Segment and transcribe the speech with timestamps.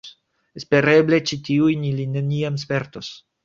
[0.61, 3.17] Espereble ĉi tiujn ili neniam spertos.